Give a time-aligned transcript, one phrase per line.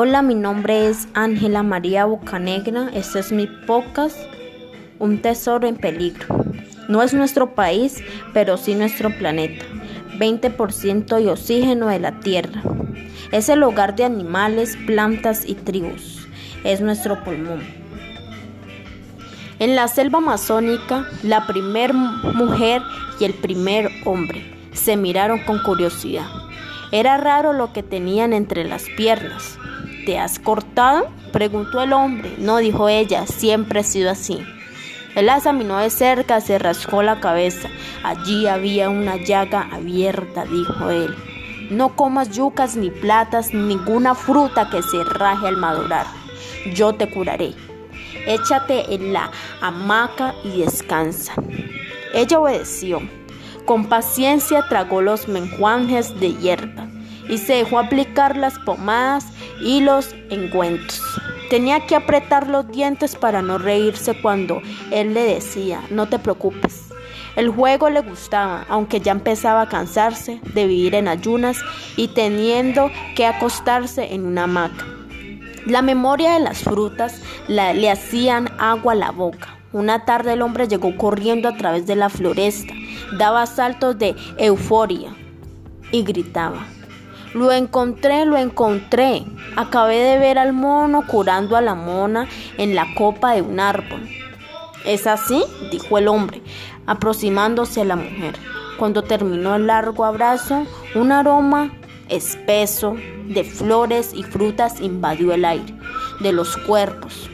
[0.00, 2.88] Hola, mi nombre es Ángela María Bocanegra.
[2.94, 4.16] Este es mi podcast,
[5.00, 6.36] Un tesoro en peligro.
[6.86, 8.00] No es nuestro país,
[8.32, 9.64] pero sí nuestro planeta.
[10.16, 12.62] 20% de oxígeno de la Tierra.
[13.32, 16.28] Es el hogar de animales, plantas y tribus.
[16.62, 17.62] Es nuestro pulmón.
[19.58, 22.82] En la selva amazónica, la primer mujer
[23.18, 24.44] y el primer hombre
[24.74, 26.28] se miraron con curiosidad.
[26.92, 29.58] Era raro lo que tenían entre las piernas.
[30.08, 31.10] ¿Te has cortado?
[31.34, 32.34] preguntó el hombre.
[32.38, 34.38] No, dijo ella, siempre ha sido así.
[35.14, 37.68] Él la examinó de cerca, se rascó la cabeza.
[38.02, 41.14] Allí había una llaga abierta, dijo él.
[41.68, 46.06] No comas yucas ni platas, ninguna fruta que se raje al madurar.
[46.72, 47.52] Yo te curaré.
[48.26, 49.30] Échate en la
[49.60, 51.34] hamaca y descansa.
[52.14, 53.02] Ella obedeció.
[53.66, 56.88] Con paciencia tragó los menjuanjes de hierba
[57.28, 59.26] y se dejó aplicar las pomadas
[59.60, 61.02] y los engüentos.
[61.50, 66.88] Tenía que apretar los dientes para no reírse cuando él le decía, no te preocupes.
[67.36, 71.58] El juego le gustaba, aunque ya empezaba a cansarse de vivir en ayunas
[71.96, 74.84] y teniendo que acostarse en una hamaca.
[75.64, 79.58] La memoria de las frutas le hacían agua a la boca.
[79.72, 82.72] Una tarde el hombre llegó corriendo a través de la floresta,
[83.18, 85.14] daba saltos de euforia
[85.92, 86.66] y gritaba.
[87.34, 89.24] Lo encontré, lo encontré.
[89.56, 94.08] Acabé de ver al mono curando a la mona en la copa de un árbol.
[94.84, 95.42] ¿Es así?
[95.70, 96.42] dijo el hombre,
[96.86, 98.36] aproximándose a la mujer.
[98.78, 101.72] Cuando terminó el largo abrazo, un aroma
[102.08, 105.74] espeso de flores y frutas invadió el aire
[106.20, 107.28] de los cuerpos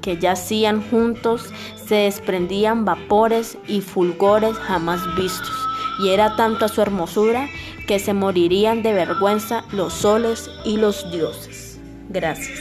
[0.00, 1.50] que yacían juntos
[1.86, 5.68] se desprendían vapores y fulgores jamás vistos,
[6.02, 7.48] y era tanta su hermosura
[7.90, 11.80] que se morirían de vergüenza los soles y los dioses.
[12.08, 12.60] Gracias.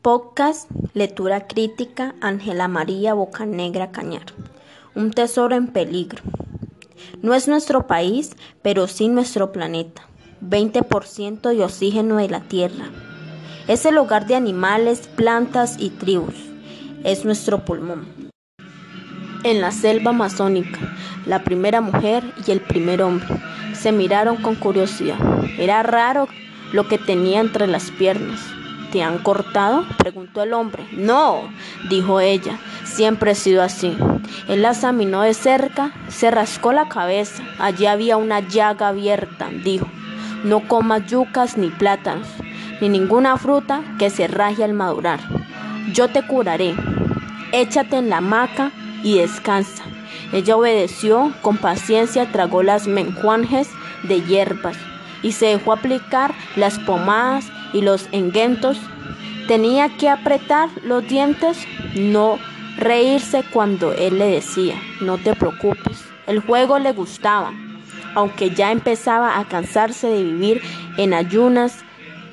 [0.00, 4.24] Podcast Lectura Crítica Ángela María Bocanegra Cañar.
[4.94, 6.22] Un tesoro en peligro.
[7.20, 10.08] No es nuestro país, pero sí nuestro planeta.
[10.40, 12.86] 20% de oxígeno de la Tierra.
[13.68, 16.34] Es el hogar de animales, plantas y tribus.
[17.04, 18.29] Es nuestro pulmón.
[19.42, 20.78] En la selva amazónica,
[21.24, 23.26] la primera mujer y el primer hombre
[23.72, 25.16] se miraron con curiosidad.
[25.58, 26.28] Era raro
[26.72, 28.38] lo que tenía entre las piernas.
[28.92, 29.86] ¿Te han cortado?
[29.96, 30.86] preguntó el hombre.
[30.92, 31.48] No,
[31.88, 33.96] dijo ella, siempre he sido así.
[34.46, 37.42] Él la examinó de cerca, se rascó la cabeza.
[37.58, 39.88] Allí había una llaga abierta, dijo.
[40.44, 42.28] No comas yucas ni plátanos,
[42.82, 45.20] ni ninguna fruta que se raje al madurar.
[45.94, 46.74] Yo te curaré.
[47.52, 48.70] Échate en la hamaca
[49.02, 49.84] y descansa.
[50.32, 53.68] Ella obedeció, con paciencia tragó las menjuanjes
[54.04, 54.76] de hierbas
[55.22, 58.78] y se dejó aplicar las pomadas y los enguentos.
[59.48, 61.58] Tenía que apretar los dientes,
[61.94, 62.38] no
[62.76, 66.04] reírse cuando él le decía, no te preocupes.
[66.26, 67.52] El juego le gustaba
[68.14, 70.62] aunque ya empezaba a cansarse de vivir
[70.96, 71.84] en ayunas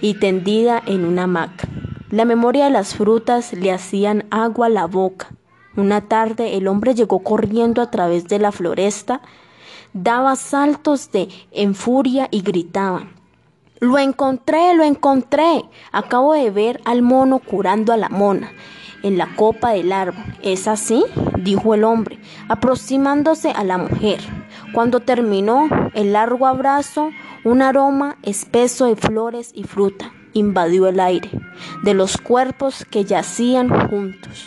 [0.01, 1.67] y tendida en una hamaca.
[2.09, 5.29] La memoria de las frutas le hacían agua a la boca.
[5.77, 9.21] Una tarde el hombre llegó corriendo a través de la floresta,
[9.93, 13.07] daba saltos de en furia y gritaba.
[13.79, 15.65] Lo encontré, lo encontré.
[15.91, 18.51] Acabo de ver al mono curando a la mona
[19.03, 20.25] en la copa del árbol.
[20.41, 21.05] ¿Es así?
[21.37, 24.19] dijo el hombre, aproximándose a la mujer.
[24.73, 27.11] Cuando terminó el largo abrazo,
[27.43, 31.29] un aroma espeso de flores y fruta invadió el aire
[31.83, 34.45] de los cuerpos que yacían juntos.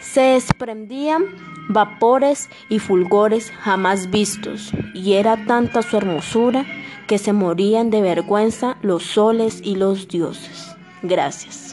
[0.00, 1.24] Se desprendían
[1.68, 6.66] vapores y fulgores jamás vistos, y era tanta su hermosura
[7.06, 10.76] que se morían de vergüenza los soles y los dioses.
[11.02, 11.71] Gracias.